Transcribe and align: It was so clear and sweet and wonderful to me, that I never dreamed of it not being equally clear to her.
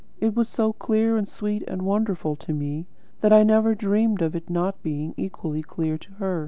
It 0.19 0.33
was 0.33 0.49
so 0.49 0.73
clear 0.73 1.15
and 1.15 1.29
sweet 1.29 1.61
and 1.67 1.83
wonderful 1.83 2.35
to 2.35 2.53
me, 2.53 2.87
that 3.19 3.31
I 3.31 3.43
never 3.43 3.75
dreamed 3.75 4.23
of 4.23 4.35
it 4.35 4.49
not 4.49 4.81
being 4.81 5.13
equally 5.15 5.61
clear 5.61 5.95
to 5.99 6.13
her. 6.13 6.39